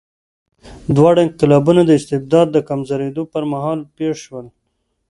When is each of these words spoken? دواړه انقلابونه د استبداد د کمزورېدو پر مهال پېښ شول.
دواړه 0.95 1.19
انقلابونه 1.27 1.81
د 1.85 1.91
استبداد 1.99 2.47
د 2.51 2.57
کمزورېدو 2.69 3.23
پر 3.33 3.43
مهال 3.51 3.79
پېښ 3.97 4.13
شول. 4.25 4.45